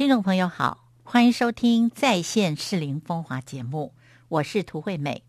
[0.00, 3.92] 听众朋友好，欢迎收听在线适龄风华节目，
[4.28, 5.24] 我是涂惠美。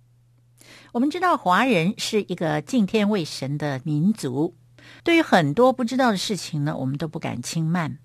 [0.94, 4.56] 我们知道华人是一个敬天畏神的民族，
[5.04, 8.00] 对于很多不知道的事情呢，我们都不敢轻慢。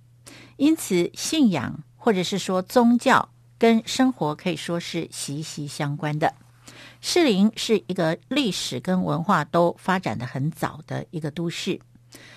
[0.56, 3.28] 因此，信仰或者是说宗教
[3.58, 6.34] 跟生活可以说是息息相关的。
[7.00, 11.78] 士林是一个历史跟文化都发展的很早的一个都市。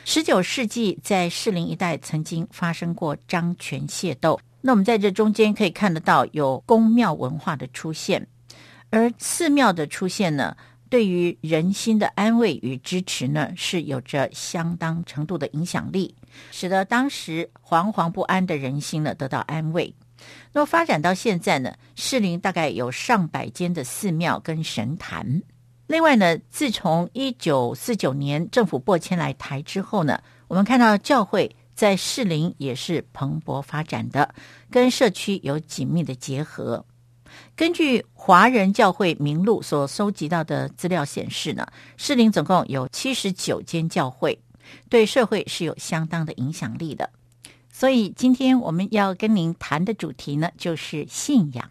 [0.05, 4.39] 十九世纪，在士林一带曾经发生过张权械斗。
[4.61, 8.27] 那我们在这中间可以看得到有宫庙文化的出现，
[8.89, 10.57] 而寺庙的出现呢，
[10.89, 16.15] 对于人心的安慰与支持呢，是有着相当程度的影响力，
[16.51, 19.95] 使得当时惶惶不安的人心呢得到安慰。
[20.51, 25.43] 那么发展到现在呢，士林大概有上百间的寺庙跟神坛。
[25.89, 34.35] 另外呢，自从一九四九年政府拨迁来台之后呢，我们看到教会在士林也是蓬勃发展的，
[34.69, 36.85] 跟社区有紧密的结合。
[37.55, 41.65] 根据华人教会名录所搜集到的资料显示呢，
[41.97, 44.39] 士林总共有七十九间教会，
[44.89, 47.09] 对社会是有相当的影响力的。
[47.71, 51.67] 所以今天我们要跟您谈的主题呢，就是信仰。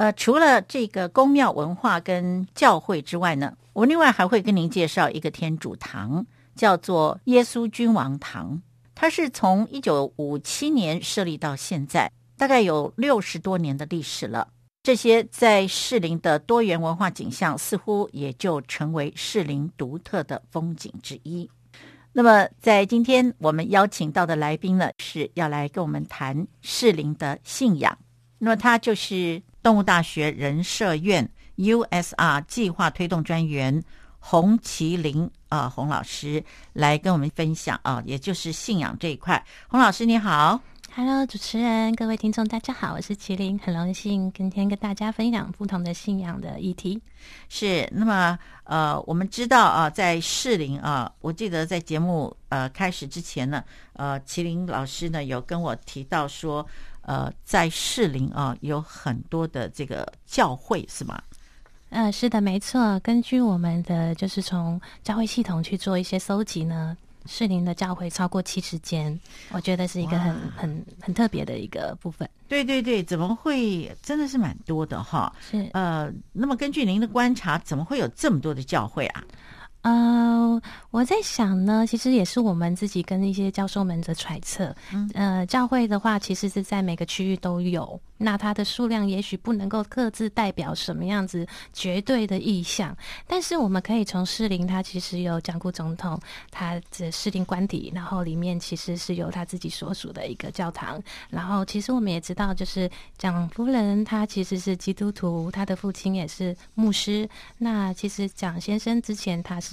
[0.00, 6.24] 呃，除了这个宫庙文化跟教会之外呢，我另外还会跟您介绍一个天主堂，
[6.56, 8.62] 叫做耶稣君王堂。
[8.94, 14.48] 它是从一九五七年设立到现在，大概有六十多年的历史了。
[14.82, 21.46] 这些在士林的多元文化景象，似乎也就成为士林独特的风景之一。
[22.14, 27.98] 那么，在今天我们邀请到的来宾呢，是要来跟我们谈士林的信仰。
[28.38, 29.42] 那么，他就是。
[29.62, 33.82] 动物大学人社院 USR 计划推动专员
[34.18, 39.44] 洪麒麟啊，洪老师来跟我们分享啊，也就是信仰这一块。
[39.68, 40.60] 洪老师你好
[40.94, 47.00] ，Hello，主持人，各位听众大家好，我是麒麟，很荣幸今天跟大家分享不同的信仰的议题。
[47.48, 53.64] 是，那么呃，我们知道啊，在士林啊，我记得在节目呃开始之前呢，
[53.94, 56.66] 呃，麒麟老师呢有跟我提到说。
[57.02, 61.20] 呃，在士林啊，有很多的这个教会，是吗？
[61.88, 63.00] 嗯，是的，没错。
[63.00, 66.96] 根据我们的就是从教会系统去做一些搜集呢，
[67.26, 69.18] 士林的教会超过七十间，
[69.50, 72.28] 我觉得是一个很很很特别的一个部分。
[72.48, 75.32] 对对对，怎么会真的是蛮多的哈？
[75.40, 79.24] 是呃，那么根据您的观察，怎么会有这么多的教会啊？
[79.82, 80.60] 呃，
[80.90, 84.74] 我在想呢，其实也是我们自己跟一些教授们的揣测。
[84.92, 87.98] 嗯呃，教会的话，其实是在每个区域都有。
[88.22, 92.94] 那它的数量也许不能够各自代表什么样子绝对的意向，
[93.26, 96.20] 但是我们可以从士林，它其实有讲过总统
[96.50, 107.26] 他的士林官邸，然后里面其实是有他自己所属的一个教堂，然后其实我们也知道，就是蒋夫人她其实是基督徒，她的父亲也是牧师。
[107.56, 109.69] 那其实蒋先生之前他是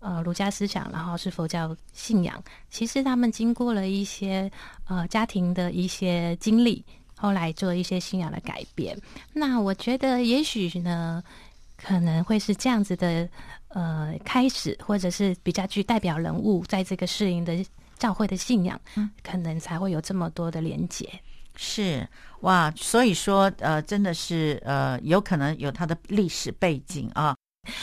[0.00, 4.50] 呃儒家思想，然后是佛教信仰，其实他们经过了一些
[4.88, 6.84] 呃家庭的一些经历。
[7.18, 8.94] 后来做一些信仰的改变，
[9.32, 11.24] 那我觉得也许呢，
[11.74, 13.26] 可能会是这样子的，
[13.68, 17.64] 呃，开始或者是比较具代表人物在这个适应的
[17.96, 18.78] 教会的信仰，
[19.22, 21.08] 可能才会有这么多的连结。
[21.56, 22.06] 是
[22.40, 27.34] 哇，所以说呃，真的是呃，有可能有它的历史背景啊。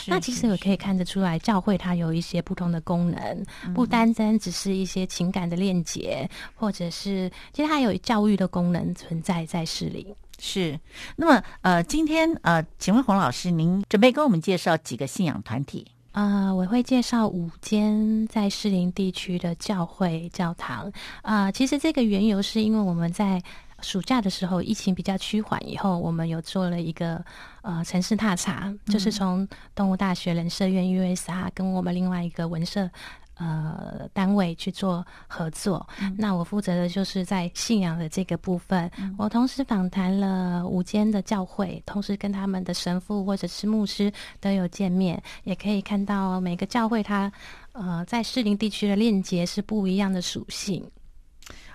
[0.06, 10.14] 那其实我可以看得出来，教会它有一些不同的功能，不单单只是一些情感的链接，或者是其实它有教育的功能存在在市里。
[10.38, 10.78] 是，
[11.16, 15.86] 那么呃，今天呃，请问洪老师，您准备跟我们介绍几个信仰团体？
[16.12, 20.92] 啊，我会介绍五间在士林地区的教会教堂。
[21.22, 23.42] 啊，其实这个缘由是因为我们在。
[23.84, 27.22] 暑假的时候，疫情比较趋缓以后，我们有做了一个
[27.62, 32.90] 呃城市踏查，就是从动物大学人社院 USR 跟我们另外一个文社
[33.36, 35.86] 呃单位去做合作。
[36.16, 44.10] 那我负责的就是在信仰的这个部分，我同时访谈了五间的教会，同时跟他们的神父或者是牧师
[44.40, 47.30] 都有见面，也可以看到每个教会它
[47.72, 50.90] 呃在适龄地区的链接是不一样的属性。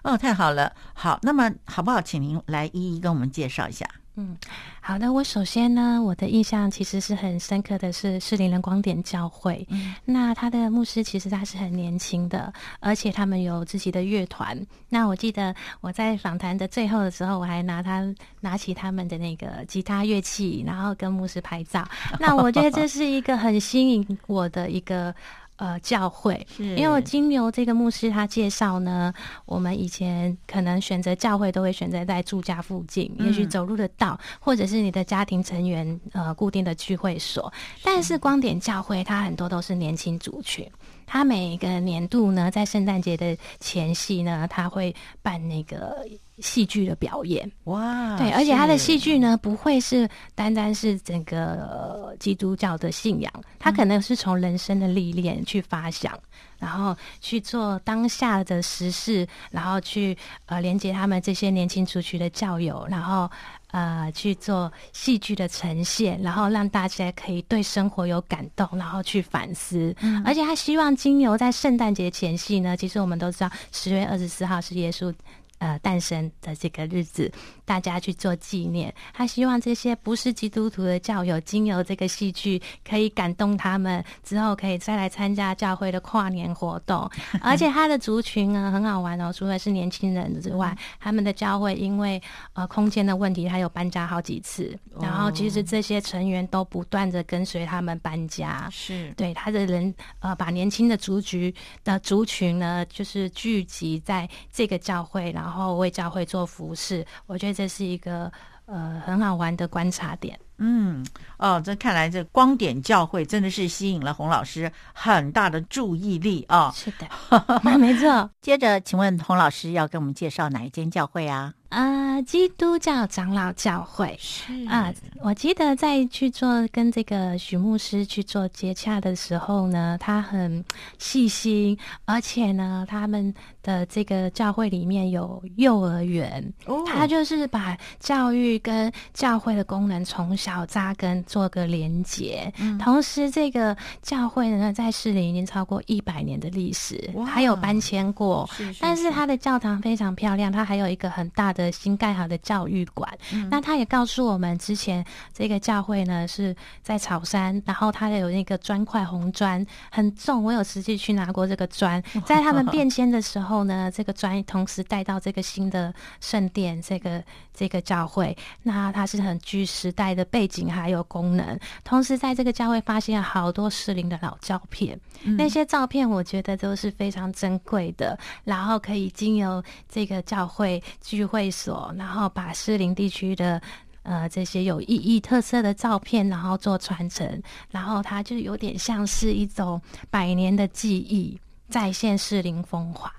[0.04, 2.02] 哦，太好了，好，那么好不好？
[2.02, 3.86] 请您来一一跟我们介绍一下。
[4.16, 4.38] 嗯，
[4.82, 5.14] 好的。
[5.14, 9.66] 我首先呢，我的印象其实是很深刻的是士林人光点教会。
[9.70, 12.52] 嗯，那他的牧师其实他是很年轻的，
[12.82, 14.60] 而且他们有自己的乐团。
[14.90, 18.04] 那我记得我在访谈的最后的时候，我还拿他
[18.42, 21.88] 拿起他们的那个吉他乐器，然后跟牧师拍照。
[22.20, 25.16] 那我觉得这是一个很吸引我的一个。
[25.60, 29.14] 呃，教会，因因为我金牛这个牧师他介绍呢，
[29.46, 37.52] 我们以前可能选择教会都会选择在住家附近，也许走路的道，或者是你的家庭成员呃固定的聚会所。
[37.84, 38.20] 但是。
[38.20, 40.70] 光点教会，它很多都是年轻族群，
[41.10, 46.06] 它每个年度呢，在圣诞节的前夕呢，他会办那个。
[46.42, 53.30] 戏剧的表演哇，对，而且他的戏剧呢，不会是单单是整个基督教的信仰，
[53.60, 56.18] 他可能是从人生的历练去发想，
[56.58, 63.30] 然后去做当下的时事，然后去呃连接他们这些年轻族群的教友，然后
[63.72, 69.96] 呃去做戏剧的呈现，然后让大家可以对生活有感动，然后去反思。
[70.26, 75.14] 而且他希望金牛在圣诞节前夕呢，其实我们都知道十月二十四号是耶稣。
[75.60, 77.30] 呃，诞生的这个日子，
[77.66, 78.94] 大家去做纪念。
[79.14, 87.12] 他希望这些不是基督徒的教友，经由这个戏剧，可以感动他们，之后可以再来参加教会的跨年活动。
[87.44, 92.22] 而且他的族群呢，很好玩哦，除了是年轻人之外，他们的教会因为
[92.54, 94.74] 呃空间的问题，他有搬家好几次。
[95.02, 98.70] 然后其实这些成员都不断的跟随他们搬家。
[98.72, 101.54] 是对他的人呃，把年轻的族群
[101.84, 105.49] 的族群呢，就是聚集在这个教会，然后。
[105.50, 108.32] 然后为教会做服饰，我觉得这是一个
[108.68, 110.40] 呃很好玩的观察点。
[110.60, 111.04] 嗯，
[111.40, 116.72] 哦，这看来这光点教会真的是吸引了洪老师很大的注意力啊。
[116.76, 118.30] 是的，没错。
[118.42, 121.52] 接着，请问洪老师要给我们介绍哪一间教会啊？
[121.70, 124.18] 啊，基督教长老教会。
[124.20, 124.52] 是。
[124.68, 130.66] 啊，我记得在去做跟这个许牧师去做接洽的时候呢，他很
[130.98, 133.32] 细心，而且呢，他们
[133.62, 136.44] 的这个教会里面有幼儿园，
[136.88, 142.52] 他就是把教育跟教会的功能从小扎根做个连结。
[142.80, 148.50] 同时，这个教会呢，在市里已经超过一百年的历史，还有搬迁过，
[148.80, 151.59] 但是他的教堂非常漂亮，它还有一个很大的。
[151.60, 153.12] 的新盖好的教育馆，
[153.52, 155.04] 那他也告诉我们，之前
[155.34, 167.22] 这个教会呢是在草山，然后它有那个砖块红砖很重，我有实际去拿过这个砖， 在他们变迁的时候呢，这个砖同时带到这个新的圣殿，这个
[167.54, 174.98] 这个教会，那它是很具时代的背景还有功能，同时在这个教会发现好多适龄的老照片，
[175.38, 181.49] 那些照片我觉得都是非常珍贵的，然后可以经由这个教会聚会。
[181.50, 183.62] 所，然后把士林地区的
[184.04, 187.42] 呃这些有意义特色的照片，然后做传承，
[187.72, 193.14] 然后它就有点像是一种百年的记忆再现士林风华。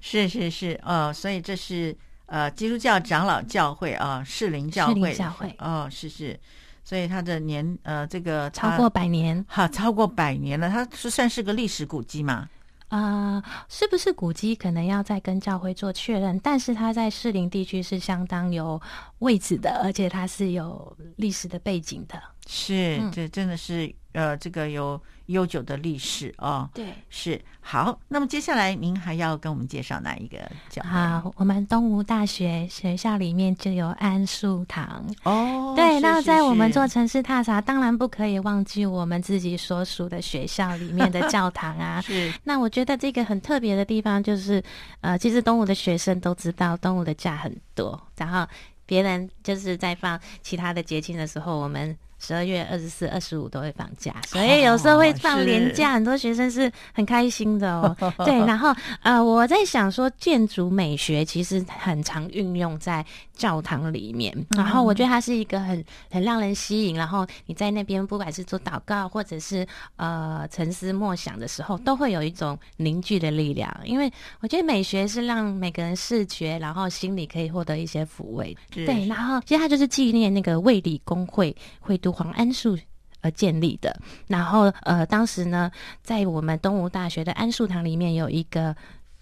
[0.00, 1.96] 是 是是，哦，所以这是
[2.26, 6.38] 呃基督教长老教会啊，士林教会教会哦，是是，
[6.82, 12.48] 所以它的年呃这个超过百年，哈，超过百年了，它是算是个历史古迹嘛。
[12.92, 16.38] 啊，是不是古迹可能要再跟教会做确认？
[16.40, 18.78] 但是它在士林地区是相当有
[19.20, 22.22] 位置的，而且它是有历史的背景的。
[22.48, 25.00] 是，这真的是呃，这个有。
[25.26, 27.98] 悠久的历史哦，对，是好。
[28.08, 30.36] 那么接下来您还要跟我们介绍哪一个
[30.68, 30.82] 教？
[30.82, 35.72] 好，我们东吴大学学校里面就有安树堂哦。
[35.74, 42.00] 对，那在我们做城市踏查，当然不可以忘记我们自己所属的学校里面的教堂啊。
[42.04, 42.30] 是。
[42.42, 44.62] 那我觉得这个很特别的地方就是，
[45.00, 48.46] 呃，其实东吴的学生都知道东吴的假很多，然后
[48.84, 51.96] 别人就是在放其他的节庆的时候，我们。
[52.24, 57.96] 十二月二十四、二十五都会放假，所以有时候会放年假，很多学生是很开心的哦。
[58.24, 73.68] 对，然后呃，我在想说，建筑美学其实很常运用在教堂里面，然后我觉得它是一个很很让人吸引，然后你在那边不管是做祷告或者是呃沉思默想的时候，都会有一种凝聚的力量。
[73.84, 78.56] 因为我觉得美学是让每个人视觉，然后心里可以获得一些抚慰。
[78.70, 82.11] 对，然后其实它就是纪念那个卫理公会会都。
[82.12, 82.78] 黄安树
[83.20, 85.70] 而建立的，然后呃，当时呢，
[86.02, 88.76] 在我们东吴大学的安树堂里面有一个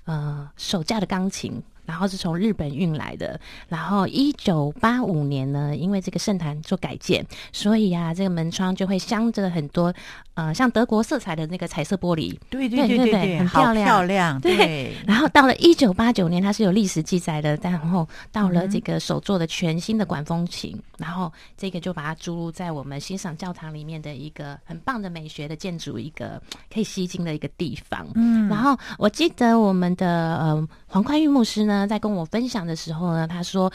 [0.04, 1.62] 呃手架的钢琴。
[1.90, 3.38] 然后是从日本运来的。
[3.68, 9.92] 然后一九八五年呢，因为这个圣坛做改建，所以啊，这个门窗就会镶着很多
[10.34, 12.38] 呃，像德国色彩的那个彩色玻璃。
[12.48, 14.40] 对对对对对，很漂亮漂亮。
[14.40, 14.94] 对。
[15.04, 17.58] 然后到了一九八九年，它是有历史记载的。
[17.60, 26.40] 然后到了这个首座的全新的管风琴，然后这个就把它注入在我们欣赏教堂里面的一个很棒的美学的建筑，一个
[26.72, 28.06] 可以吸睛的一个地方。
[28.14, 28.48] 嗯。
[28.48, 30.06] 然后我记得我们的
[30.38, 31.79] 呃黄宽玉牧师呢。
[31.86, 33.72] 在跟我分享的时候呢，他说：“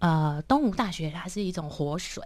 [0.00, 2.22] 呃，东吴大学它是一种活水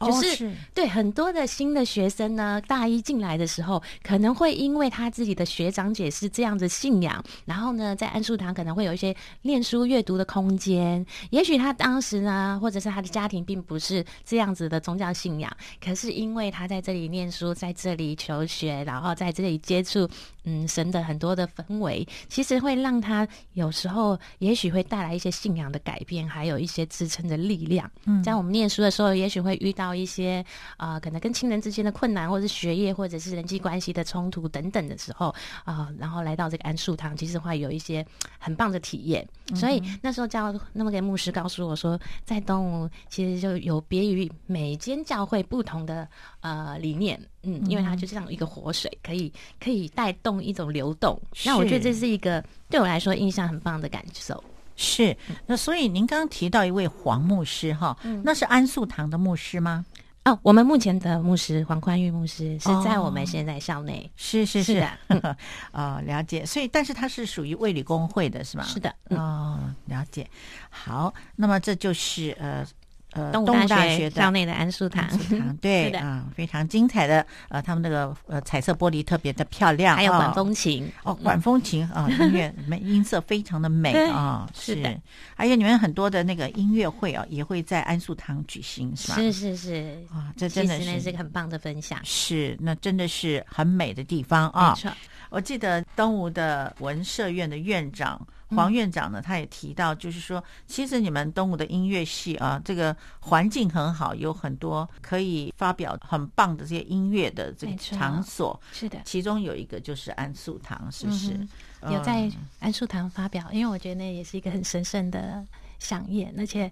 [0.00, 11.06] 就是对很多的新的学生呢，大一进来的时候，可能会因为他自己的学长姐是这样的信仰，然后呢，在安树堂可能会有一些念书阅读的空间。
[11.30, 20.08] 也许他当时呢，或者是他的家庭并不是这样子的宗教信仰，可是因为他在这里念书，在这里求学，然后在这里接触。
[20.44, 27.90] 嗯，神的很多的氛围，其实会让他有时候也许会带来一些信仰的改变，还有一些支撑的力量。
[28.04, 30.44] 嗯，在我们念书的时候，也许会遇到一些
[30.76, 35.34] 啊，可能跟亲人之间的困难，或者是学业，或者是人际关系的冲突等等的时候
[35.64, 38.04] 啊，然后来到这个安树堂，其实会有一些
[38.38, 39.26] 很棒的体验。
[39.54, 46.08] 所以那时候教那么个牧师告诉我说，在东吴其实就有别于每间教会不同的
[46.44, 47.18] 呃理念。
[47.42, 51.20] 嗯，因为它就像一个活水，可以可以带动一种流动。
[51.44, 54.42] 那我觉得这是一个对我来说印象很棒的感受。
[54.76, 59.84] 是，那所以您刚刚提到一位黄牧师哈，那是安素堂的牧师吗？
[60.24, 64.10] 哦，我们目前的牧师黄宽裕牧师是在我们现在校内。
[64.16, 65.36] 是是是的，
[65.70, 66.46] 啊， 了解。
[66.46, 68.64] 所以，但是他是属于卫理公会的是吗？
[68.64, 70.26] 是的，哦，了解。
[70.70, 72.66] 好，那么这就是呃。
[73.14, 75.08] 呃，东吴大学校内的安树堂，
[75.62, 85.00] 对啊，非常精彩的呃，他们那个呃彩色玻璃特别的漂亮，还有管风琴哦，管风琴啊，音乐美音色非常的美啊，是的，
[85.36, 89.14] 而且你们很多的那个音乐会啊，也会在安素堂举行，是吧？
[89.14, 94.74] 是是是啊，这真的是是个很棒的分享，是那真的是很美的地方啊。
[94.76, 94.90] 没错，
[95.30, 98.20] 我记得东吴的文社院的院长。
[98.54, 108.60] 黄院长呢，他也提到，就是说，其实你们东吴的音乐系啊，这个环境很好，有很多可以发表很棒的这些音乐的这个场所。
[108.72, 111.38] 是的，其中有一个就是安素堂，是不是？
[111.82, 112.30] 有在
[112.60, 115.44] 安素堂发表，因为我觉得那也是一个很神圣的
[115.78, 116.70] 响宴，而且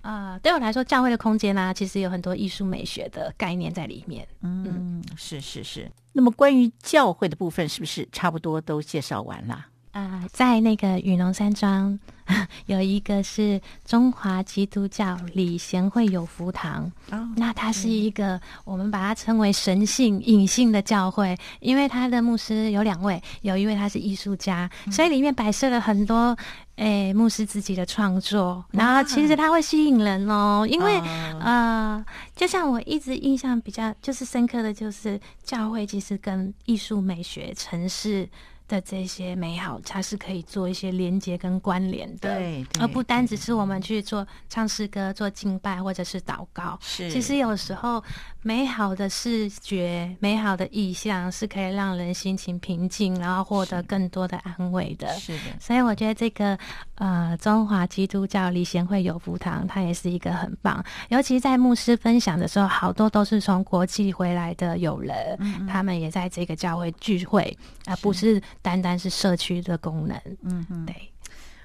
[0.00, 4.26] 啊，对我来说，教会的空间呢，其实有很多艺术美学的概念在里面。
[4.40, 5.88] 嗯，是是是。
[6.12, 9.66] 那么关于教会的部分，是不是差不多都介绍完了？
[9.92, 11.98] 啊，在那个雨龙山庄
[12.64, 16.90] 有一个是中华基督教李贤惠有福堂，
[17.36, 26.34] 那它是一个我们把它称为神性隐性的教会，因为它的牧师有两位，有一位他是艺术家，所以里面摆设了很多
[26.76, 30.98] 诶牧师自己的创作，然后其实它会吸引人哦，因为
[31.38, 32.02] 呃，
[32.34, 38.26] 就像我一直印象比较就是深刻的就是教会其实跟艺术美学城市。
[38.72, 46.78] 的这些美好，它是可以做一些连接跟关联的，对，而不单只是我们去做唱诗歌、做敬拜或者是祷告。
[46.80, 48.02] 是，其实有时候
[48.42, 55.08] 美好的视觉、美好的意象是可以让人心情平静，然后获得更多的安慰的。
[55.14, 56.58] 是的，所以我觉得这个
[56.96, 60.84] 呃，中华基督教李贤惠有福堂，它也是一个很棒。
[61.08, 67.56] 尤其在牧师分享的时候，好多都是从国际回来的友人，他们也在这个教会聚会，
[67.86, 68.42] 而不是。
[68.60, 70.94] 单单是社区的功能，嗯嗯，对，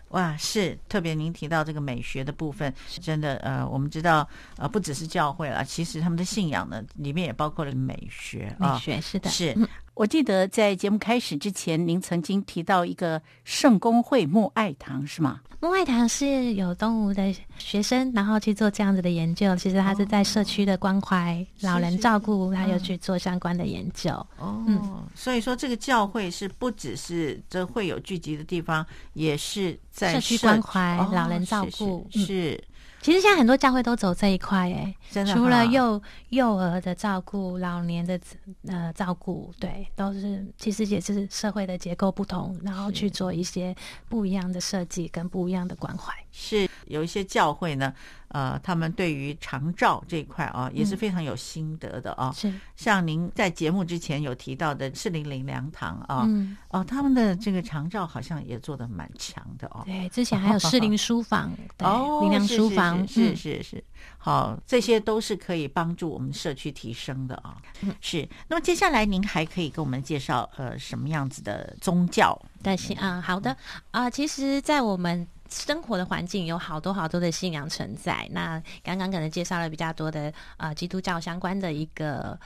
[0.09, 3.35] 哇，是特别您提到这个美学的部分，是真的。
[3.37, 9.57] 呃，我们知道，呃，不只是教会了，其实他们的信仰呢，里面也包括了美学美学是的，是。
[9.97, 15.41] 我记得在节目开始之前，您曾经提到一个圣公会木爱堂，是吗？
[15.59, 19.55] 木爱堂是有东吴的学生，然后去做这样子的研究。
[19.55, 24.11] 其实他是在社区的关怀老人照顾，他又去做相关的研究。
[24.37, 32.63] 哦，所以说这个教会是不只是这会有聚集的地方，也是在社区关怀老人照顾是。
[33.07, 38.19] 其实现在很多教会都走这一块，哎，除了幼幼儿的照顾、老年的
[38.67, 43.73] 呃照顾，对，都是其实也是社会的结构不同，然后去做一些
[44.09, 46.13] 不一样的设计跟不一样的关怀。
[46.33, 47.93] 是有一些教会呢。
[48.29, 52.31] 呃，他们对于长照这一块啊，也是非常有心得的啊。
[52.35, 59.83] 是像您在节目之前有提到的四零零粮堂啊，嗯哦，他们的这个长照好像也做的蛮强的哦。
[59.85, 63.83] 对，之前还有适龄书房， 哦，林良书房，是是是，
[64.17, 67.57] 好，这些都是可以帮助我们社区提升的啊。
[68.01, 72.37] 是，那么接下来您还可以给我们介绍呃什么样子的宗教？
[72.61, 73.55] 但是啊，好的
[73.91, 75.25] 啊，其实，在我们。
[75.49, 78.27] 生活的环境有好多好多的信仰存在。
[78.31, 82.37] 那刚刚可能介绍了比较多的啊基督教相关的一个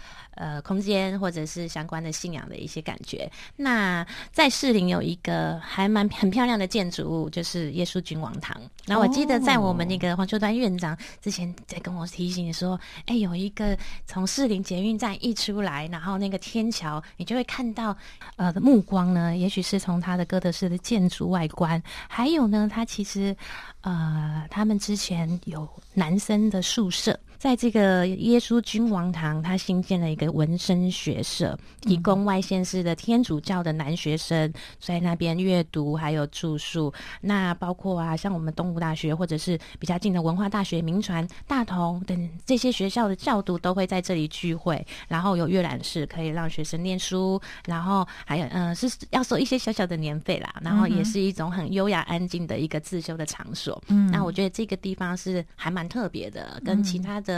[0.42, 3.32] 呃空间，或者是相关的信仰的一些感觉。
[3.56, 8.60] 那在士林有一个还蛮很漂亮的建筑物，就是耶稣君王堂。
[8.86, 17.96] 那我记得在我们那个黄秋端院长之前在跟我提醒说，哎，有一个从士林捷运站一出来，然后那个天桥，你就会看到
[18.36, 22.86] 呃的目光呢，也许是从它的哥德式的建筑外观，还有呢它。
[22.92, 23.34] 其实，
[23.82, 27.18] 呃，他们之前有男生的宿舍。
[27.42, 36.94] 在这个耶稣君王堂，他新建了一个文生学社，提供外县市的天主教的男学生在那边阅读还有住宿。
[37.20, 53.82] 那包括啊，像我们东吴大学或者是比较近的文化大学、民传、大同等这些学校的教读都会在这里聚会，然后有阅览室可以让学生念书，然后还有嗯是要收一些小小的年费啦，然后也是一种很优雅安静的一个自修的场所。
[53.88, 57.31] 嗯，那我觉得这个地方是还蛮特别的，跟其他的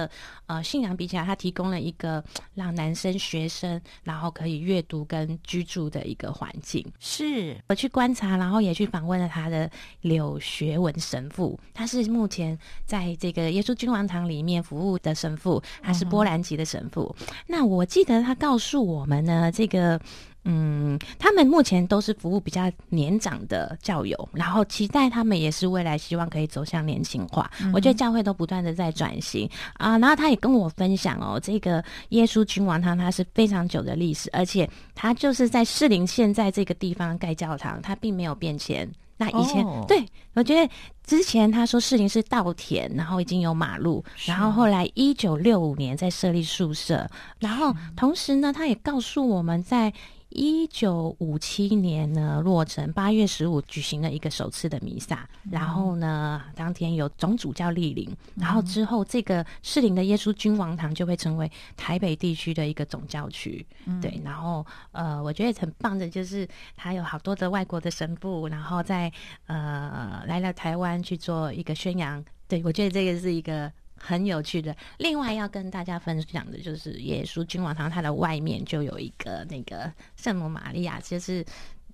[0.47, 2.23] 呃信仰比起来，它提供了一个
[2.55, 6.85] 让男生学生然后可以阅读跟居住的一个环境。
[6.99, 9.69] 是我去观察，然后也去访问了他的
[10.01, 17.15] 柳学文神父，他是目前在这个耶稣君王堂里面服务的神父，他是波兰籍的神父。
[17.47, 19.99] 那我记得他告诉我们呢，这个。
[20.45, 27.49] 嗯，他们目前都是服务比较年长的教友，然后期待他们也是未来希望可以走向年轻化。
[27.73, 29.97] 我觉得教会都不断的在转型啊。
[29.97, 38.89] 然后他也跟我分享哦，这个耶稣君王堂它是非常久的历史，而且它就是在士林现在这个地方盖教堂，它并没有变迁。
[39.15, 40.69] 那以前对我觉得
[41.05, 47.09] 之前他说士林是稻田，然后已经有马路，然后后来一九六五年在设立宿舍，
[47.39, 49.93] 然后同时呢，他也告诉我们在。
[50.33, 63.65] 一九五七年呢，落成八月十五举行了一个首次的弥撒，然后呢，当天有总主教莅临，然后之后这个士林的耶稣君王堂就会成为台北地区的一个总教区，
[64.01, 69.11] 对，然后呃，我觉得很棒的就是他有好多的外国的神父，然后在
[69.45, 73.71] 呃来了台湾去做一个宣扬，对我觉得这个是一个。
[74.05, 74.75] 很有趣的。
[74.97, 81.45] 另外要跟大家分享的就是耶稣君王堂，它的外面就有一个那个圣母玛利亚，就是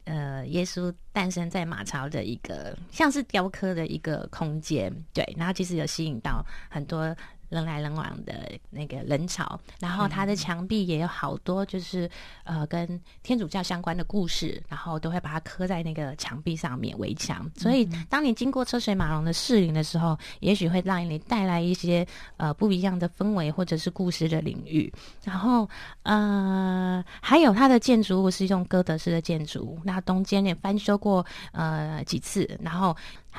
[0.06, 4.92] 呃耶稣诞生在马槽的一个像是雕刻的一个空间。
[5.14, 7.16] 对，然后其实有吸引到很多。
[7.50, 12.10] 人来人往的那个人潮，然后它的墙壁也有好多，就是
[12.44, 17.50] 呃跟天主教相关的故事，然后都会把它刻在那个墙壁上面围墙。
[17.56, 22.06] 所以当你经过车水马龙的士林的时候，也许会让你带来一些
[22.38, 24.92] 呃不一样的氛围，或者是故事的领域。
[25.24, 25.68] 然后
[26.04, 32.48] 呃还有它的建筑物是用哥德式的建筑，那中间也翻修过呃几次。
[32.62, 32.96] 然后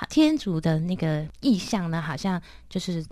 [0.09, 3.07] 天主的那个意象呢，好像就是。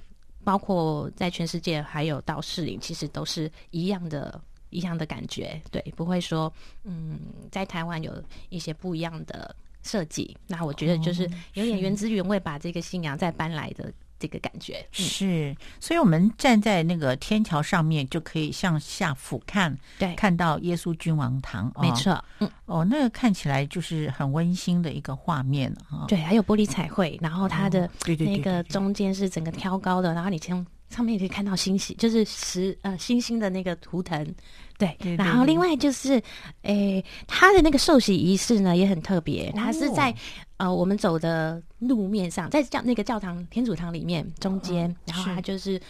[0.48, 5.60] 包括在全世界，还有到士林，其实都是一样的，一样的感觉。
[5.70, 6.50] 对，不会说，
[6.84, 8.10] 嗯，在台湾有
[8.48, 10.34] 一些不一样的设计。
[10.46, 13.92] 那我觉得就是有点原汁原味，把这个信仰再搬来的。
[14.18, 26.04] 这个感觉是，所以我们站在那个天桥上面，就可以向下俯瞰，对，看到耶稣君王堂，没错，嗯，哦，那个看起来就是很温馨的一个画面啊。
[26.08, 34.34] 对，还有玻璃彩绘，然后它的那个中间是整个挑高的，然后你从上面也可以看到星星，就是石呃星星的那个图腾。
[34.78, 36.22] 对，然后另外就是，
[36.62, 40.14] 诶，他的那个受洗仪式呢也很特别，他是在
[40.56, 45.80] 呃我们走的路面上，在教那个教堂天主堂里面中间，然后他就是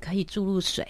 [0.00, 0.86] 可以注入水。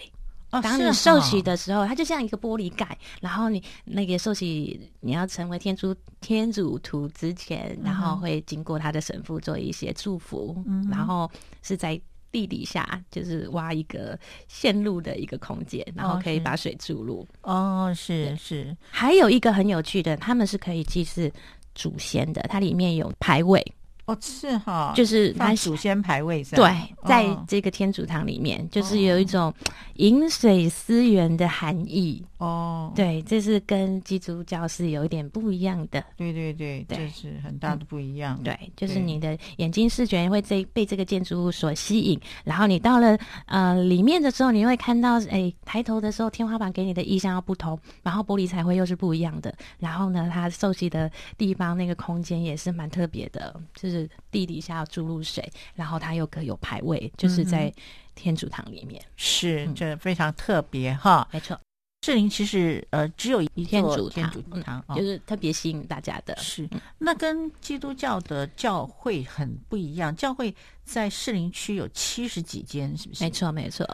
[0.63, 10.57] 当你受洗的时候，它就像一个玻璃盖，然后你那个受洗你要成为天主天主徒之前，然后会经过他的神父做一些祝福，
[10.89, 11.29] 然后
[11.61, 11.99] 是在。
[12.31, 17.27] 地底下就是挖一个线路的一个空间，然后可以把水注入。
[17.41, 18.75] 哦，是是。
[18.89, 21.31] 还有一个很有趣的，他们是可以祭祀
[21.75, 23.65] 祖先的，它里面有牌位。
[24.09, 29.53] 哦，是哈，就是他祖先牌位上，对，在这个天主堂里面，就是有一种
[29.97, 32.25] 饮水思源的含义。
[32.39, 36.01] 哦，对，这是跟基督教是有一点不一样的。
[36.15, 38.39] 对对对，这是很大的不一样。
[38.41, 53.98] 对，就是你的眼睛视觉会这被这个建筑物所吸引，然后你到了呃里面的时候，你会看到，哎，抬头的时候天花板给你的意象要不同，然后玻璃彩绘又是不一样的，然后呢，它受洗的地方那个空间也是蛮特别的，就是
[54.29, 57.73] 地底下要注入水，然后它又可有排位，就是在
[58.15, 61.59] 天主堂里面，是这非常特别哈，没错。
[62.05, 66.33] 士林其实呃只有一天主天主堂，就是特别吸引大家的。
[66.37, 73.23] 是那跟基督教的教会很不一样，教会在士林区有七十几间，是不是？
[73.23, 73.85] 没错，没错，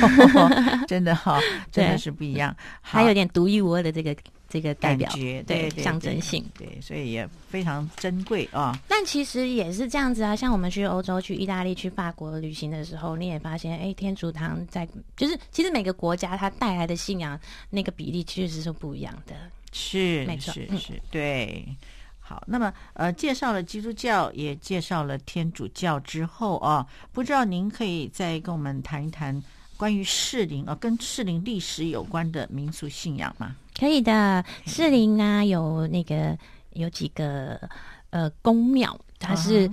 [0.88, 1.38] 真的哈，
[1.70, 4.16] 真的是不一样，还有点独一无二的这个。
[4.50, 5.08] 这个代表
[5.46, 8.76] 对象征性，对，所以也非常珍贵啊。
[8.88, 14.86] 但其实也是这样子啊，像我们去欧洲、去意大利、去法国旅行的时候，你也发现，哎，天主堂在，
[15.16, 17.38] 就是其实每个国家它带来的信仰
[17.70, 19.34] 那个比例确实是不一样的。
[19.70, 21.64] 是，没错，是是，对。
[22.18, 29.40] 好，那么呃，介绍了基督教，也介绍了天主教之后啊，不知道您可以再跟我们谈一谈。
[29.76, 33.56] 关于士林啊，跟士林历史有关的民俗信仰吗？
[33.78, 36.36] 可以的，士林呢有那个
[36.72, 37.60] 有几个
[38.10, 39.70] 呃宫庙，它是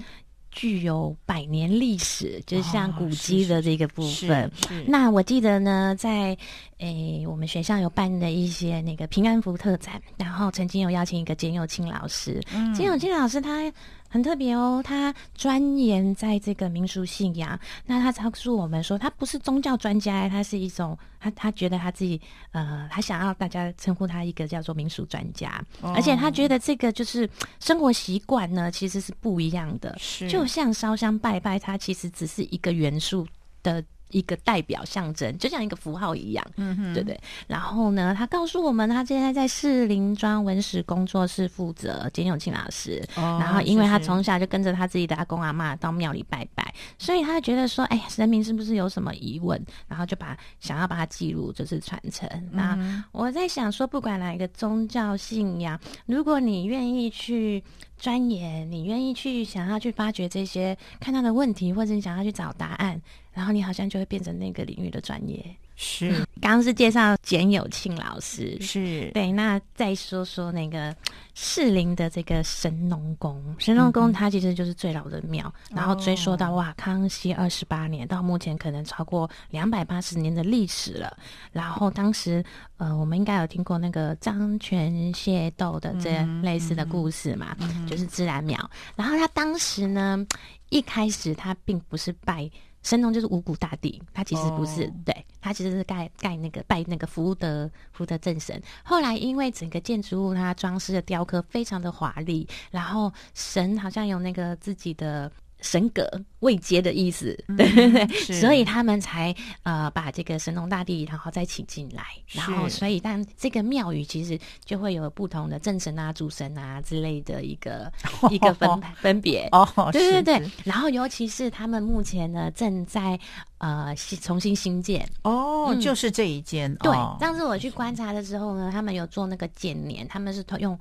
[0.52, 4.52] 具有百年历史，就是像古迹的这个部分。
[4.88, 6.38] 那我记得呢，在
[6.80, 12.42] 诶我们学校有办的一些那个平安符特展，然后曾经有邀请一个简友清老师，
[12.76, 13.72] 简友清老师他。
[14.10, 17.60] 很特别哦，他钻研在这个民俗信仰。
[17.86, 22.20] 那他告诉我们说，他不是宗教专家，他是一种他他觉得他自己
[22.52, 29.96] 呃，他想要大家称呼他一个叫做民俗专家，而且他觉得这个就是生活习惯呢，其实是不一样的。
[30.00, 33.28] 是，就像烧香拜拜，它其实只是一个元素
[33.62, 33.84] 的。
[34.10, 37.20] 一个代表象征，就像一个符号一样，嗯哼，对不对？
[37.48, 43.04] 然后呢，他告诉我们，他现在在士林庄文史工作室负责，简永庆老师。
[43.16, 49.62] 然后，因为他从小就跟着他自己的阿公阿妈到庙里拜拜，所以他觉得说，哎呀，神明是不是有什么疑问？
[49.88, 52.30] 然后就把想要把它记录，就是传承。
[52.52, 57.64] 那我在想说，不管哪一个宗教信仰，如果你愿意去
[57.98, 63.02] 钻研，你愿意去想要去发掘这些看到的问题，或者你想要去找答案。
[63.38, 65.46] 然后你好像就会变成那个领域的专业。
[65.76, 66.10] 是，
[66.42, 69.32] 刚刚是介绍简友庆老师，是对。
[69.32, 70.96] 那再说说那个
[71.36, 81.16] 士林的这个神农宫，神农宫它其实就是最老的庙，然后追溯到哇，康熙二十八年，到目前可能超过两百八十年的历史了。
[81.52, 82.44] 然后当时
[82.78, 87.56] 呃，我们应该有听过那个张权械斗的这类似的故事嘛，
[87.88, 88.58] 就是自然庙。
[88.96, 90.26] 然后他当时呢，
[90.70, 92.50] 一开始他并不是拜。
[92.88, 98.62] 神农就是五谷大帝，他其实不是，对他其实是盖盖那个拜那个福德福德正神。
[98.82, 105.30] 后来因为整个建筑物它装饰的雕刻非常的华丽，然后神好像有那个自己的。
[105.60, 106.08] 神格
[106.40, 108.08] 未接的意思，对对对，
[108.40, 117.92] 所以他们才呃把这个神农大帝然后再请进来，然后所以但这个庙宇其实就会有不同的正神啊、主神啊之类的一个
[118.30, 118.70] 一个分
[119.02, 119.50] 分别。
[119.52, 123.20] 哦，对对对，然后尤其是他们目前呢正在
[123.58, 125.10] 呃重新新建。
[125.24, 130.80] 哦，就是这一间对，上次我去观察的时候呢，他们有做那个剪年，他们是用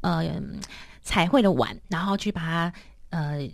[0.00, 0.24] 呃
[1.02, 2.72] 彩绘的碗，然后去把它
[3.10, 3.46] 呃。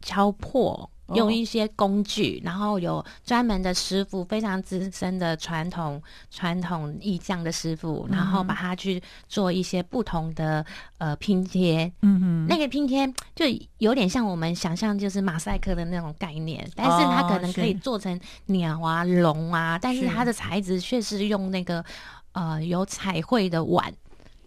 [0.00, 10.64] 敲破，用一些工具，然后有专门的师傅，非常资深的传统传统意匠的师傅，然后把它去做一些不同的
[10.98, 11.92] 呃拼贴。
[12.02, 13.44] 嗯哼，那个拼贴就
[13.78, 21.84] 有点像我们想象就是马赛克的那种概念，但是它可能可以做成鸟啊、龙啊，但是它的材质却是用那个
[22.32, 23.92] 呃有彩绘的碗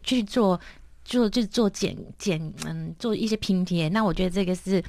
[0.02, 0.58] 去做，
[1.04, 3.89] 做就做剪剪嗯做一些拼贴。
[3.89, 4.82] 那我觉得这个是。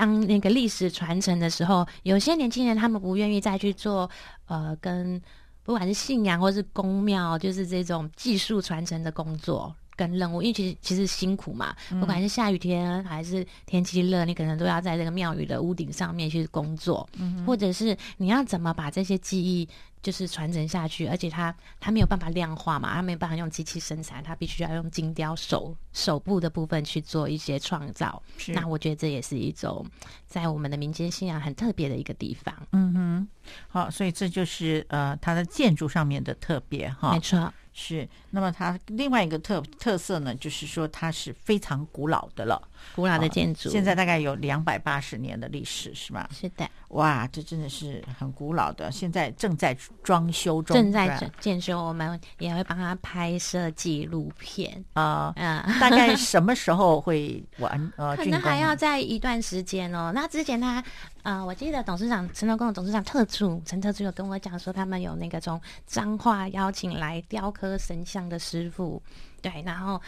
[0.00, 4.08] 当那个历史传承的时候，有些年轻人他们不愿意再去做，
[4.46, 5.20] 呃，跟
[5.62, 9.74] 不管是信仰或是宫庙，就是这种技术传承的工作。
[9.96, 17.06] 跟任务，因为其实其实辛苦嘛，不管是下雨天还是天气热，你可能都要在这个庙宇的屋顶上面去工作，
[17.46, 19.68] 或者是你要怎么把这些记忆
[20.02, 28.22] 就是传承下去，而且它它没有办法量化嘛，它没有办法用机器生产，它必须要用精雕手手部的部分去做一些创造。
[28.48, 29.86] 那我觉得这也是一种
[30.26, 32.54] 在我们的民间信仰很特别的一个地方。
[32.72, 33.28] 嗯哼，
[33.68, 37.52] 好，所以这就是呃它的建筑上面的特别哈，没错。
[37.82, 42.60] 是，那么它另外一个特特色呢，就是说它是非常古老的了，
[42.94, 46.28] 古老的建筑，现在大概有两百八十年的历史，是吗？
[46.30, 57.92] 是的，哇，这真的是很古老的，现在正在装修中，正在建修，我们也会帮他拍摄纪录片啊，嗯，大概什么时候会完？
[57.96, 60.12] 呃，可能还要在一段时间哦。
[60.14, 60.84] 那之前他。
[61.22, 69.02] 啊，我记得董事长陈德公的董事长特助陈特助有跟我讲说，他们有那个从彰化邀请来雕刻神像的师傅，
[69.42, 70.00] 对，然后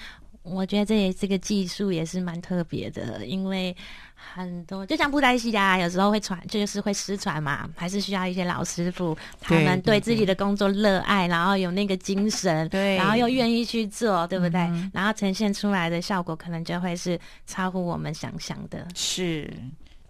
[0.42, 3.76] 我觉得这也这个技术也是蛮特别的，因为
[4.14, 14.60] 很多就像布袋戏啊，有时候会传，就是会失传嘛，还是需要一些老师傅，他们对自己的工作热爱，然后有那个精神，对，然后又愿意去做，对不对？
[14.92, 19.52] 然后呈现出来的效果，可能就会是超乎我们想象的，是。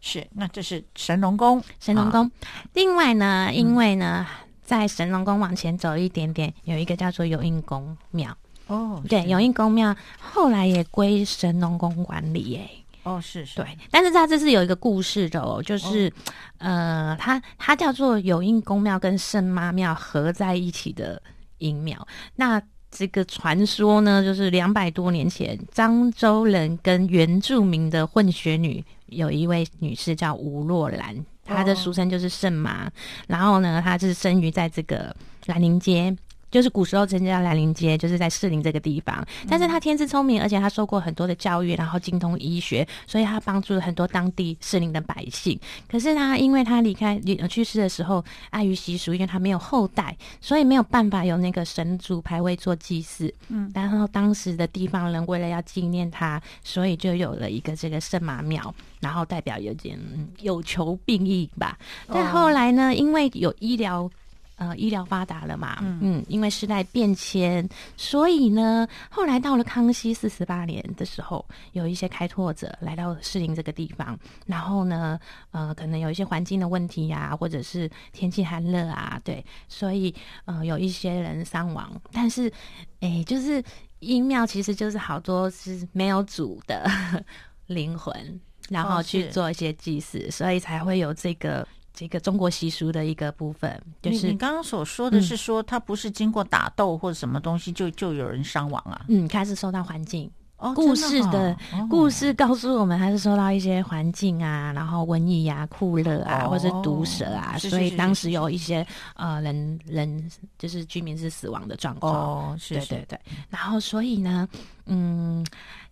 [0.04, 1.62] 是，那这是神农宫。
[1.78, 2.28] 神农宫，
[2.74, 4.26] 另外呢，因为呢，
[4.60, 8.36] 在神农宫往前走一点点，有一个叫做有应宫庙。
[8.66, 12.56] 哦，对，有应宫庙后来也归神农宫管理。
[12.56, 12.68] 哎，
[13.04, 13.78] 哦，是是，对。
[13.92, 16.12] 但是它这是有一个故事的哦，就是
[16.58, 21.22] 呃，它它叫做有应宫庙跟圣妈庙合在一起的
[21.58, 22.04] 阴庙。
[22.34, 22.60] 那
[22.94, 28.84] 这个传说呢，就是两百多年前，漳州人跟原住民的混血女。
[29.06, 32.90] 有一位女士叫吴若兰，她的俗称就是圣马。
[33.26, 35.14] 然后呢，她是生于在这个
[35.46, 36.14] 兰陵街。
[36.52, 39.26] 就是古时候曾经叫兰陵街，就是在士林这个地方。
[39.48, 45.58] 但是他天资聪明，而且他受过很多的教育，然后精通医学，所以他帮助了很多当地士林的百姓。
[45.88, 53.32] 可是他因为他离开去世的时候，碍于习俗，因为他没有后代，所以没有办法有那个神主牌位做祭祀。
[53.48, 59.98] 嗯，然后当时的地方人为了要纪念他，所以就有了一个这个圣马庙，然后代表有点
[60.40, 61.78] 有求必应吧。
[62.08, 64.10] 但后来呢，因为有医疗。
[64.56, 75.18] 呃，医疗发达了嘛，嗯，因为时代变迁，所以呢，后来到了康熙四十八年的时候，有一些开拓者来到士林这个地方，然后呢，
[75.50, 82.52] 呃，可能有一些环境的问题呀，或者是天气寒热啊，对，所以呃，有一些人伤亡，但是，
[83.00, 83.60] 哎，就是
[83.98, 86.88] 阴庙其实就是好多是没有主的
[87.66, 91.66] 灵魂，然后去做一些祭祀，所以才会有这个。
[91.94, 99.04] 这个中国习俗的一个部分，就是你刚刚所说的是说，它不是经过打斗或者什么东西就就有人伤亡啊？
[99.08, 101.56] 嗯，开始受到环境哦故事的
[101.90, 112.14] 故事告诉我们，还是受到一些环境啊，然后瘟疫啊、酷热啊，或者毒蛇啊，所以当时有一些呃人人就是居民是死亡的状况。
[112.14, 113.20] 哦，是，对对对。
[113.50, 114.48] 然后所以呢，
[114.86, 115.44] 嗯，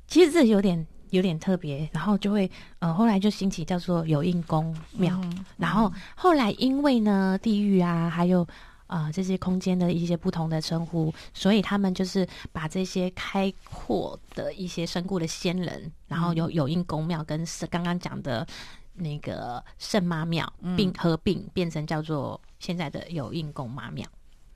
[0.07, 0.87] 其实这有点。
[1.11, 5.21] 有点特别，然后就会呃，后来就兴起叫做有印宫庙，
[5.57, 8.47] 然后后来因为呢地狱啊，还有
[8.87, 18.47] 啊这些空间的一些不同的称呼，所以他们就是把这些开阔的一些身故的仙人，然后有有印宫庙跟是刚刚讲的
[18.95, 24.07] 那个圣妈庙并合并变成叫做现在的有印宫妈庙。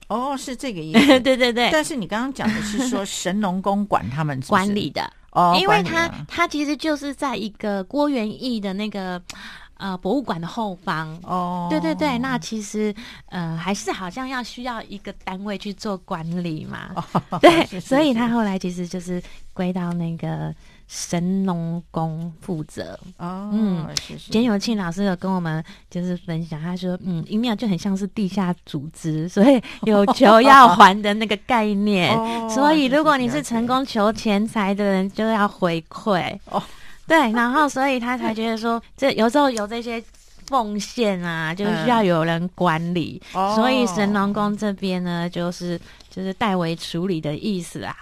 [0.09, 1.07] 哦，是这个意思。
[1.21, 1.71] 对对对。
[1.73, 5.11] 但是你刚刚讲的是说神农公管他们管理的。
[5.35, 9.21] 哦，因为他他其实就是在一个郭元义的那个
[9.77, 11.17] 呃博物馆的后方。
[11.23, 12.95] 哦，对对对，那其实
[13.27, 16.89] 呃还是好像要需要一个单位去做管理嘛，
[17.43, 20.55] 对， 所以他后来其实就是归到那个。
[20.87, 22.99] 神农宫负责。
[23.17, 23.87] 哦，嗯，
[24.31, 32.17] 简永庆老师有跟我们就是分享，他说，嗯，阴庙就很像是地下组织，所以有求要还的那个概念，
[32.49, 36.39] 所以如果你是成功求钱财的人，就要回馈。
[36.51, 36.63] 哦，
[37.07, 40.03] 对，然后所以他才觉得说，这有时候有这些
[40.47, 47.97] 奉献啊，就需要有人管理，所以神农宫这边呢，就是就是代为处理的意思啊。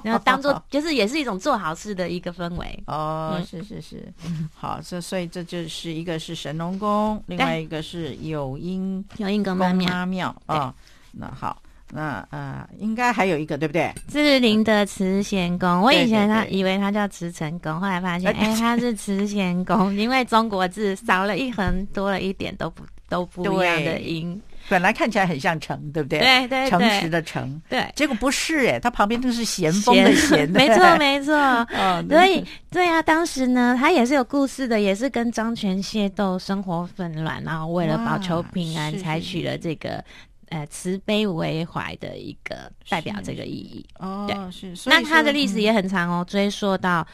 [0.04, 2.82] 然后当做就是也是一种做好事的一个氛围。
[2.86, 4.12] 哦，是是是，
[4.54, 9.72] 好，这所以这就是一个是神农宫，另外一个是有因有因宫妈
[10.06, 10.34] 庙。
[10.46, 10.74] 啊。
[11.16, 13.92] 那好，那呃，应该还有一个对不对？
[14.08, 24.42] 志林的慈贤宫，我以前他以为他叫慈诚宫，后来发现哎，他是慈贤宫，因为中国字少了一横，多了一点都不都不一样的音。
[24.68, 26.18] 本来看起来很像城，对不对？
[26.18, 27.60] 对对，诚实的诚。
[27.68, 30.48] 对，结果不是哎，它旁边都是咸丰 的咸。
[30.52, 31.34] 没错 没错。
[31.34, 40.02] 哦，所以对啊，当时呢，他也是有故事的，也是跟张权械斗，生活纷乱，然后为了保求平安，采取了这个
[40.48, 43.84] 呃慈悲为怀的一个代表这个意义。
[43.98, 44.88] 哦，对是。
[44.88, 47.06] 那它的历史也很长哦，追溯到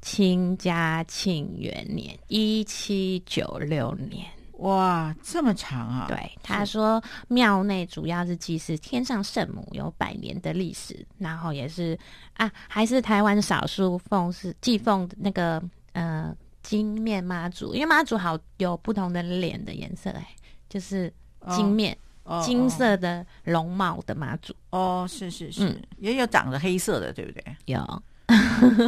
[0.00, 4.24] 清嘉庆元年一七九六年。
[4.58, 6.06] 哇，这么长啊！
[6.08, 11.96] 对，他说庙内主要是祭祀天上圣母，有百年的历史，然后也是
[12.34, 20.28] 啊，还是台湾少数奉是祭奉那个呃金面妈祖，因为妈祖好有不同的脸的颜色，哎，
[20.68, 21.12] 就是
[21.50, 21.96] 金面
[22.44, 24.52] 金色的容貌的妈祖。
[24.70, 27.56] 哦，是是是，也有长着黑色的，对不对？
[27.66, 28.02] 有，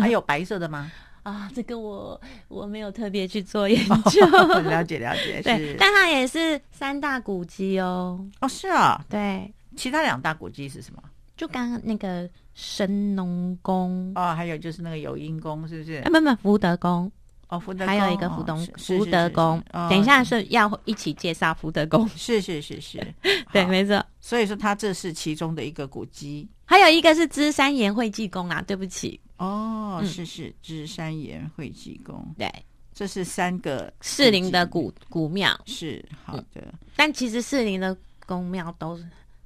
[0.00, 0.90] 还有白色的吗？
[1.22, 3.78] 啊，这个我我没有特别去做研
[4.10, 4.24] 究，
[4.68, 5.40] 了解了解。
[5.44, 8.24] 对，但它也是三大古迹哦。
[8.40, 9.52] 哦，是啊，对。
[9.76, 11.02] 其他两大古迹是什么？
[11.36, 15.94] 就刚刚那个神农宫哦，还有就是那个有阴宫，是不是？
[16.02, 17.10] 啊，不不，福德宫
[17.48, 19.62] 哦，福德还有一个福东福德宫。
[19.88, 23.14] 等一下是要一起介绍福德宫，是是是是，
[23.52, 24.04] 对，没错。
[24.20, 29.18] 所以说，它这是其中的一个古迹，还有一个是芝山岩会济宫啊，对不起。
[29.40, 32.46] 哦，是是，芝山岩会济宫，对，
[32.92, 36.74] 这是三个士林的古古庙，是好的。
[36.94, 39.00] 但其实士林的宫庙都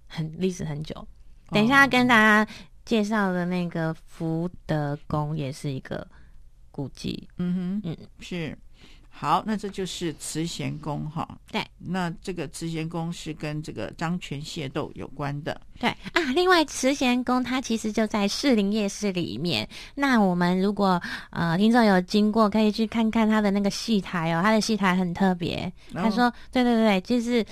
[0.09, 1.07] 很历史很久。
[1.51, 2.53] 等一下跟大家
[2.85, 6.05] 介绍的那个福德宫也是一个
[6.73, 7.29] 古迹。
[7.37, 8.59] 嗯哼，嗯，是
[9.17, 11.27] 好，那这就是慈贤宫哈。
[11.53, 15.59] 对，那这个慈贤宫是跟这个张权械斗有关的。
[15.79, 19.67] 对啊，另外慈贤宫它其实就在士林夜市里面。
[19.95, 21.01] 那我们如果
[21.31, 25.73] 呃听众有经过，可以去看看它的那个戏台哦，它的戏台很特别。
[25.93, 27.47] 他说：“对对对，就是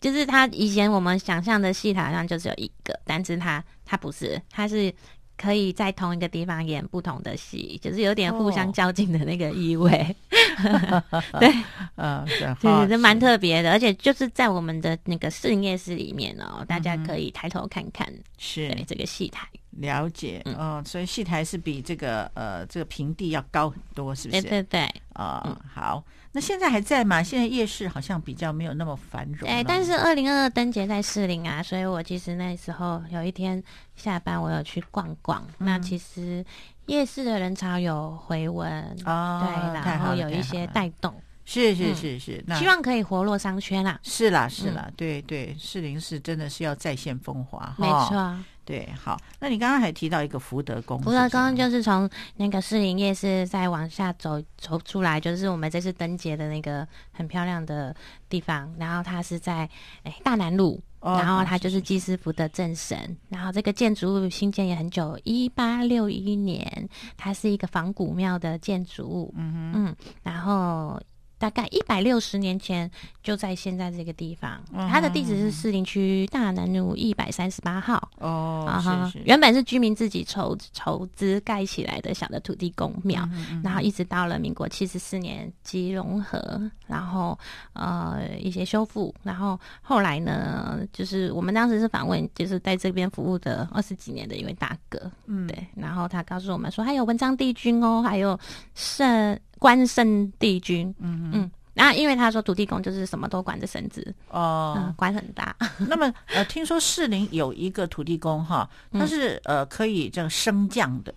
[0.00, 4.94] 就是他以前我们想象的戏台上就只有一个，但是它它不是，它是。”
[5.36, 10.14] 可以在同一个地方演不同的戏，就是有点互相较劲的那个意味。
[11.40, 11.52] 对，
[11.96, 12.24] 嗯，
[12.60, 19.46] 对，这蛮特别的，而且就是在我们的那个试营业室里面哦，大家可以抬头看看，是这个戏台。
[19.78, 24.42] 了解，嗯，所以戏台是比这个呃这个平地要高很多，是不是？
[24.42, 26.02] 对对对，啊，好。
[26.34, 27.22] 那现在还在吗？
[27.22, 29.46] 现在夜市好像比较没有那么繁荣。
[29.46, 33.62] 哎，但是二零二二灯节在士林啊，所以我其实那时候有一天
[33.96, 35.46] 下班，我有去逛逛。
[35.58, 36.42] 那其实
[36.86, 38.66] 夜市的人潮有回温
[39.04, 44.00] 哦，对，然后有一些带动，是是是是，希望可以活络商圈啦。
[44.02, 48.34] 是啦是啦，对对，士林市真的是要再现风华，没错。
[48.64, 57.94] 对，好，那你刚刚还提到一个福德宫，福德宫就是从那个士林夜市再往下走走出来，就是我们这次灯节的那个很漂亮的
[58.28, 58.72] 地方。
[58.78, 59.68] 然后它是在
[60.04, 63.16] 哎大南路，然后它就是祭司福德正神。
[63.28, 69.34] 然后这个建筑物新建也很久，一八六一年，它是一个仿古庙的建筑物。
[69.36, 71.00] 嗯嗯，然后。
[71.42, 72.88] 大概一百六十年前
[73.20, 78.08] 就在现在这个地方，它的地址是士林区大南路一百三十八号。
[78.20, 83.28] 哦，啊原本是居民自己筹筹资盖起来的小的土地公庙，
[83.64, 87.36] 然后一直到了民国七十四年基融合，然后
[87.72, 98.38] 呃一些修复，然后后来呢，就是我们当时是访问，就是在这边服务的二十几年的一位大哥，嗯，对，然后他告诉我们说，还有文章帝君哦，还有
[98.76, 99.36] 圣。
[99.62, 105.54] 关圣帝君，嗯嗯，然后因为他说土地公就是什么都管着绳子哦，管很大。
[105.88, 111.14] 那么呃，听说士林有一个土地公哈，他是呃可以这样升降的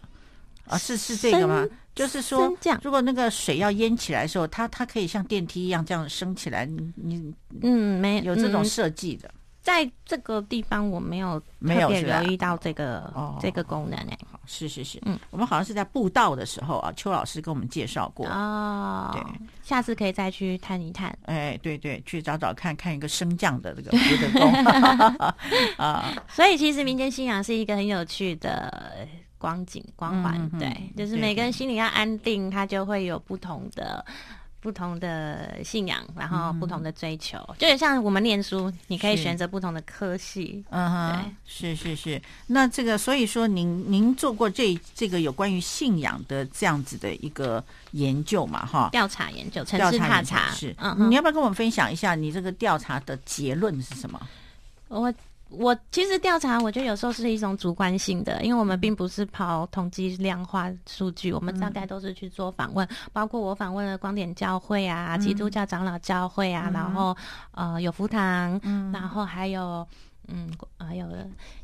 [0.67, 1.65] 啊，是是这个吗？
[1.95, 6.65] 就是说，如果那个水要淹起来的时候，它它可以像电梯一样这样升起来。
[6.65, 9.31] 你你嗯，没有这种设计的。
[9.65, 14.17] 在这个地方我没有没有留意到这个这个功能诶。
[14.32, 19.10] 好，是是是，嗯，我们好像是在布道的时候啊，邱老师跟我们介绍过哦。
[19.12, 19.23] 对，
[19.63, 21.17] 下次可以再去探一探。
[21.23, 24.54] 哎，对对，去找找看看一个升降的这个福德宫
[25.78, 26.13] 啊。
[26.30, 29.08] 所以其实民间信仰是一个很有趣的
[29.39, 34.06] 光景光环，对，就是每个人心里要安定，他就会有不同的。
[34.65, 40.65] 不同的信仰，然后不同的追求，就像我们念书，你可以选择不同的科系。
[40.71, 42.19] 嗯哼，是是是。
[42.47, 48.65] 那这个，所以说，您您做过这这个有关于信仰的这样子的一个研究嘛？
[48.65, 50.75] 哈，调查研究，城市查查是。
[50.80, 54.19] 嗯，你要不要跟我们分享一下你这个调查的结论是什么？
[54.88, 55.13] 我。
[55.58, 67.15] 我其实调查，我觉得有时候是一种主观性的，因为我们并不是跑统计量化数据，我们大概都是去做访问，包括我访问了光点教会啊、基督教长老教会啊，然后
[67.52, 68.60] 呃有福堂，
[68.91, 69.88] 然后还有
[70.28, 71.08] 嗯还有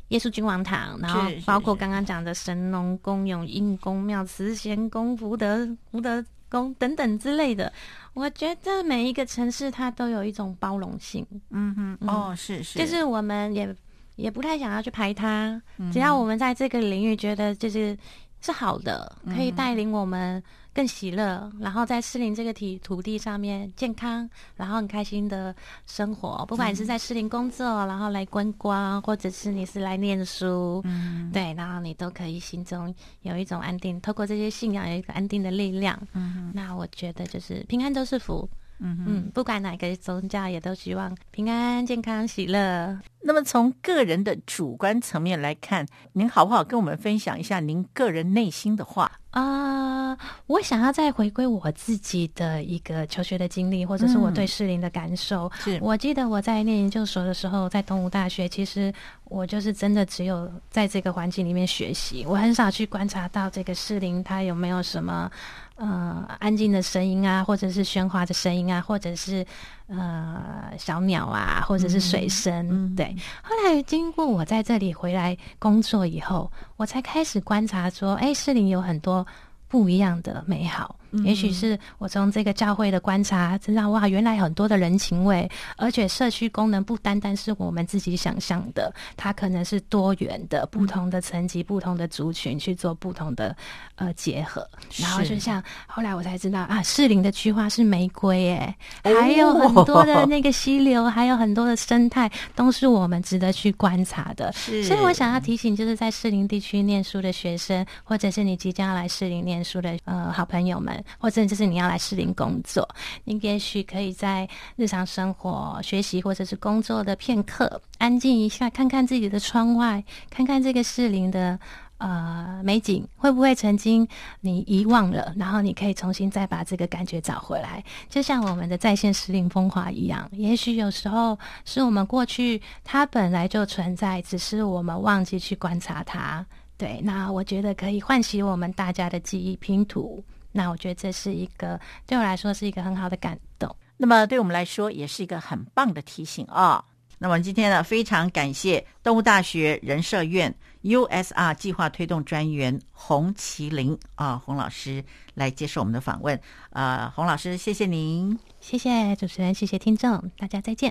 [0.08, 7.72] 耶稣君王堂，然后包括刚刚讲的神农公永应公庙、慈贤宫、福德福德宫等等之类的。
[8.14, 13.74] 我觉得每一个城市它都有一种包容性，嗯哼，哦，是是，就是我们也
[14.16, 15.60] 也不太想要去排它，
[15.92, 17.96] 只要我们在这个领域觉得就是
[18.40, 20.42] 是好的，可以带领我们。
[20.74, 25.54] 更喜乐，然后在士林这个体土地上面健康，然后很开心的
[25.86, 26.44] 生活。
[26.46, 35.98] 不管你是在士林工作，然后来观光，或者是你是来念书，嗯，对，然后你都可以心中有一种安定，透过这些信仰有一个安定的力量。
[36.12, 38.48] 嗯，那我觉得就是平安都是福。
[38.84, 42.98] 嗯嗯，不管哪个宗教，也都希望平安、健康、喜乐。
[43.24, 49.10] 那么从个人的主观层面来看，您好不好跟我们分享一下您个人内心的话？
[49.30, 55.50] 啊，我想要再回归我自己的一个求学的经历，或者是我对适龄的感受。
[55.60, 58.92] 是我记得我在念研究所的时候，在东吴大学，其实
[59.24, 65.30] 我就是真的只有在这个环境里面学习，我很少去观察到这个适龄它有没有什么
[65.76, 69.46] 呃安静的声音啊，或者是喧哗的声音啊，或者是
[69.88, 72.94] 呃小鸟啊，或者是水声。
[72.94, 79.26] 对，后来经过我在这里回来工作以后，我才开始观察说，哎，适龄有很多。
[79.68, 93.54] 不一样的美好，也许是我从这个教会的观察，知道哇，原来很多的人情味，而且社区功能不单单是我们自己想象的，它可能是多元的，不同的层级、不同的族群去做不同的
[93.96, 94.66] 呃结合。
[94.96, 104.50] 然后就像后来我才知道啊，适龄的菊花是玫瑰，哎，还有很多的那个溪流，还有很多的生态，都是我们值得去观察的。
[104.52, 111.01] 所以我想要提醒，就是在适龄地区念书的学生，或者是你即将要来适龄念书的呃好朋友们。
[111.18, 112.88] 或者就是你要来士林工作，
[113.24, 121.58] 你也许可以在日常生活、学习或者是工作的片刻，安静一下，看看自己的窗外，看看这个士林的
[121.98, 124.06] 呃美景，会不会曾经
[124.40, 125.32] 你遗忘了？
[125.36, 130.28] 然后你可以重新再把这个感觉找回来，就像我们的在线士林风华一样。
[130.32, 136.44] 也许有时候是我们过去它本来就存在，只是我们忘记去观察它。
[136.76, 140.24] 对，那我觉得可以唤起我们大家的记忆拼图。
[140.52, 146.84] 那我觉得这是一个对我来说是一个很好的感动，那么对我们来说也是一个很棒的提醒啊。
[147.18, 156.40] 那么今天呢，非常感谢动物大学人社院 USR 计划推动专员洪麒麟啊，洪老师来接受我们的访问。
[156.70, 160.90] 呃，洪老师，谢谢您，谢谢主持人，谢谢听众，大家再见。